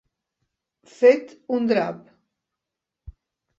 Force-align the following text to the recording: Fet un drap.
Fet 0.93 1.35
un 1.59 1.69
drap. 1.73 2.01